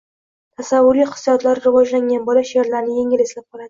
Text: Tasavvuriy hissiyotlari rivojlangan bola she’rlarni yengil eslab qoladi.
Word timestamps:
Tasavvuriy 0.61 1.05
hissiyotlari 1.11 1.65
rivojlangan 1.69 2.27
bola 2.33 2.47
she’rlarni 2.53 3.01
yengil 3.01 3.29
eslab 3.31 3.45
qoladi. 3.51 3.59